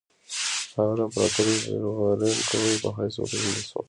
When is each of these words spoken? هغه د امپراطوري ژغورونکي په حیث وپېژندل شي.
هغه 0.75 0.93
د 0.97 0.99
امپراطوري 1.07 1.55
ژغورونکي 1.63 2.57
په 2.83 2.89
حیث 2.97 3.15
وپېژندل 3.17 3.63
شي. 3.69 3.77